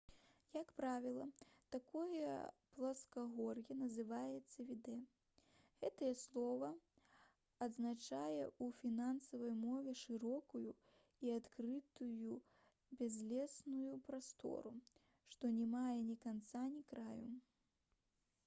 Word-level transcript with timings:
як 0.57 0.69
правіла 0.77 1.25
такое 1.73 2.29
пласкагор'е 2.77 3.75
называецца 3.81 4.63
«відэ». 4.69 4.95
гэтае 5.83 6.09
слова 6.21 6.69
азначае 7.67 8.41
ў 8.47 8.79
фінскай 8.79 9.53
мове 9.65 9.93
шырокую 10.01 10.65
і 11.29 11.33
адкрытую 11.37 12.41
бязлесную 13.05 14.01
прастору 14.11 14.73
што 15.37 15.55
не 15.63 15.71
мае 15.79 15.95
ні 16.11 16.19
канца 16.27 16.67
і 16.73 16.77
ні 16.77 16.83
краю 16.95 17.33